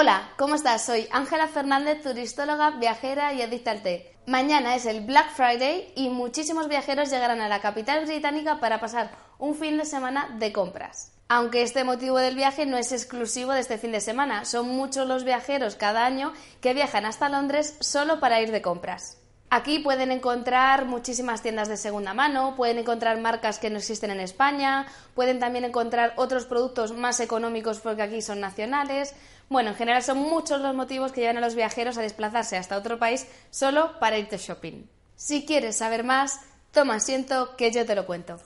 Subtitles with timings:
[0.00, 0.84] Hola, ¿cómo estás?
[0.86, 4.14] Soy Ángela Fernández, turistóloga, viajera y adicta al té.
[4.26, 9.10] Mañana es el Black Friday y muchísimos viajeros llegarán a la capital británica para pasar
[9.40, 11.10] un fin de semana de compras.
[11.28, 15.08] Aunque este motivo del viaje no es exclusivo de este fin de semana, son muchos
[15.08, 19.18] los viajeros cada año que viajan hasta Londres solo para ir de compras.
[19.50, 24.20] Aquí pueden encontrar muchísimas tiendas de segunda mano, pueden encontrar marcas que no existen en
[24.20, 29.14] España, pueden también encontrar otros productos más económicos porque aquí son nacionales.
[29.48, 32.76] Bueno, en general son muchos los motivos que llevan a los viajeros a desplazarse hasta
[32.76, 34.84] otro país solo para irte shopping.
[35.16, 38.38] Si quieres saber más, toma asiento que yo te lo cuento.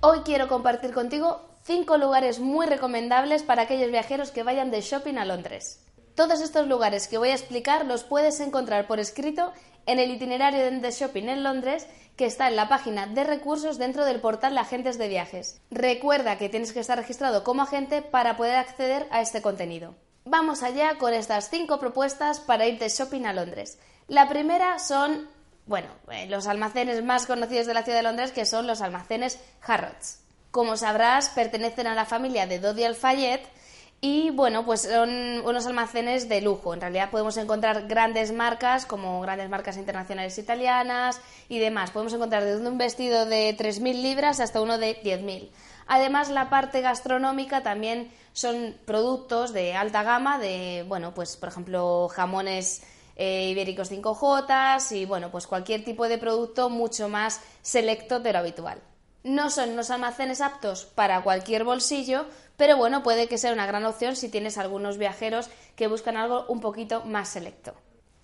[0.00, 5.16] Hoy quiero compartir contigo cinco lugares muy recomendables para aquellos viajeros que vayan de shopping
[5.16, 5.80] a Londres.
[6.14, 9.52] Todos estos lugares que voy a explicar los puedes encontrar por escrito
[9.86, 14.04] en el itinerario de shopping en Londres que está en la página de recursos dentro
[14.04, 15.60] del portal de agentes de viajes.
[15.70, 19.94] Recuerda que tienes que estar registrado como agente para poder acceder a este contenido.
[20.24, 23.78] Vamos allá con estas cinco propuestas para ir de shopping a Londres.
[24.06, 25.28] La primera son,
[25.66, 29.40] bueno, eh, los almacenes más conocidos de la ciudad de Londres, que son los almacenes
[29.66, 30.20] Harrods.
[30.52, 33.40] Como sabrás, pertenecen a la familia de Dodi Al-Fayed
[34.04, 35.10] y bueno, pues son
[35.46, 36.74] unos almacenes de lujo.
[36.74, 41.92] En realidad podemos encontrar grandes marcas, como grandes marcas internacionales italianas y demás.
[41.92, 45.50] Podemos encontrar desde un vestido de 3.000 libras hasta uno de 10.000.
[45.86, 52.08] Además, la parte gastronómica también son productos de alta gama, de, bueno, pues por ejemplo,
[52.08, 52.82] jamones
[53.14, 58.40] eh, ibéricos 5J y bueno, pues cualquier tipo de producto mucho más selecto de lo
[58.40, 58.82] habitual.
[59.24, 63.84] No son unos almacenes aptos para cualquier bolsillo, pero bueno, puede que sea una gran
[63.84, 67.74] opción si tienes algunos viajeros que buscan algo un poquito más selecto.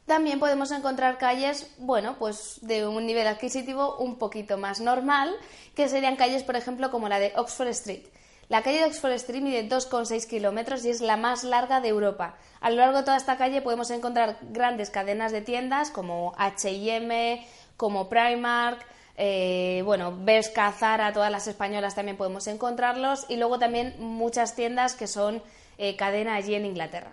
[0.06, 5.34] También podemos encontrar calles, bueno, pues de un nivel adquisitivo un poquito más normal,
[5.74, 8.06] que serían calles, por ejemplo, como la de Oxford Street.
[8.48, 12.36] La calle de Oxford Street mide 2,6 kilómetros y es la más larga de Europa.
[12.60, 17.44] A lo largo de toda esta calle podemos encontrar grandes cadenas de tiendas como HM,
[17.76, 18.84] como Primark,
[19.20, 24.94] eh, bueno, Bershka, Zara, todas las españolas también podemos encontrarlos y luego también muchas tiendas
[24.94, 25.42] que son
[25.76, 27.12] eh, cadena allí en Inglaterra.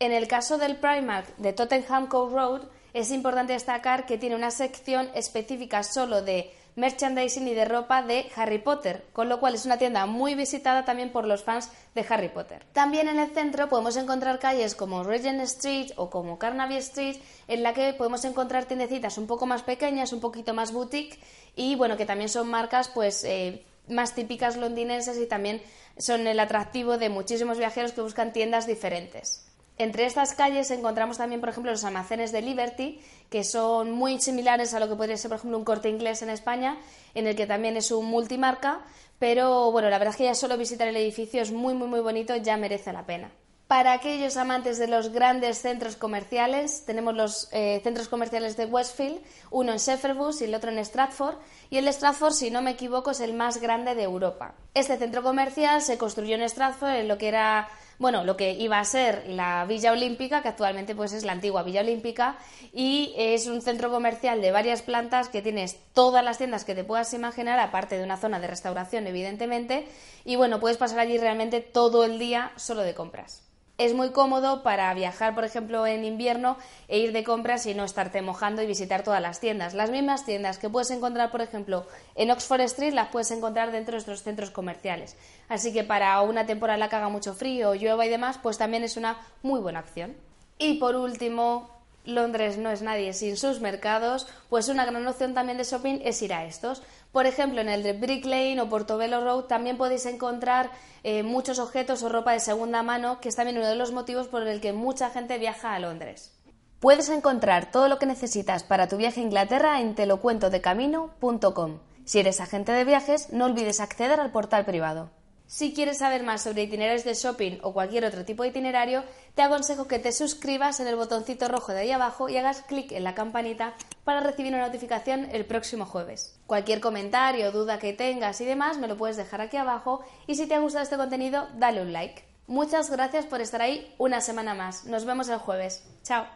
[0.00, 2.62] En el caso del Primark de Tottenham Court Road
[2.92, 8.26] es importante destacar que tiene una sección específica solo de merchandising y de ropa de
[8.36, 12.04] Harry Potter, con lo cual es una tienda muy visitada también por los fans de
[12.08, 12.64] Harry Potter.
[12.72, 17.16] También en el centro podemos encontrar calles como Regent Street o como Carnaby Street,
[17.48, 21.18] en la que podemos encontrar tiendecitas un poco más pequeñas, un poquito más boutique
[21.54, 25.62] y bueno, que también son marcas pues eh, más típicas londinenses y también
[25.98, 29.46] son el atractivo de muchísimos viajeros que buscan tiendas diferentes.
[29.76, 34.72] Entre estas calles encontramos también, por ejemplo, los almacenes de Liberty, que son muy similares
[34.72, 36.78] a lo que podría ser, por ejemplo, un corte inglés en España,
[37.14, 38.82] en el que también es un multimarca,
[39.18, 42.00] pero bueno, la verdad es que ya solo visitar el edificio es muy, muy, muy
[42.00, 43.32] bonito, ya merece la pena.
[43.66, 49.20] Para aquellos amantes de los grandes centros comerciales, tenemos los eh, centros comerciales de Westfield,
[49.50, 51.36] uno en Shepherd's y el otro en Stratford,
[51.70, 54.54] y el Stratford, si no me equivoco, es el más grande de Europa.
[54.74, 57.68] Este centro comercial se construyó en Stratford, en lo que era
[57.98, 61.62] bueno, lo que iba a ser la Villa Olímpica, que actualmente pues es la antigua
[61.62, 62.36] Villa Olímpica,
[62.72, 66.84] y es un centro comercial de varias plantas que tienes todas las tiendas que te
[66.84, 69.86] puedas imaginar, aparte de una zona de restauración, evidentemente,
[70.24, 73.44] y bueno, puedes pasar allí realmente todo el día solo de compras
[73.76, 77.84] es muy cómodo para viajar, por ejemplo, en invierno e ir de compras y no
[77.84, 79.74] estarte mojando y visitar todas las tiendas.
[79.74, 83.92] Las mismas tiendas que puedes encontrar, por ejemplo, en Oxford Street las puedes encontrar dentro
[83.92, 85.16] de nuestros centros comerciales.
[85.48, 88.96] Así que para una temporada que haga mucho frío, llueva y demás, pues también es
[88.96, 90.16] una muy buena opción.
[90.58, 91.68] Y por último,
[92.04, 96.20] Londres no es nadie sin sus mercados, pues una gran opción también de shopping es
[96.22, 96.82] ir a estos.
[97.12, 100.70] Por ejemplo, en el de Brick Lane o Portobello Road también podéis encontrar
[101.02, 104.28] eh, muchos objetos o ropa de segunda mano, que es también uno de los motivos
[104.28, 106.32] por el que mucha gente viaja a Londres.
[106.80, 111.78] Puedes encontrar todo lo que necesitas para tu viaje a Inglaterra en telocuentodecamino.com.
[112.04, 115.10] Si eres agente de viajes, no olvides acceder al portal privado.
[115.46, 119.04] Si quieres saber más sobre itinerarios de shopping o cualquier otro tipo de itinerario,
[119.34, 122.92] te aconsejo que te suscribas en el botoncito rojo de ahí abajo y hagas clic
[122.92, 123.74] en la campanita
[124.04, 126.38] para recibir una notificación el próximo jueves.
[126.46, 130.46] Cualquier comentario, duda que tengas y demás me lo puedes dejar aquí abajo y si
[130.46, 132.24] te ha gustado este contenido, dale un like.
[132.46, 134.84] Muchas gracias por estar ahí una semana más.
[134.84, 135.82] Nos vemos el jueves.
[136.02, 136.26] Chao.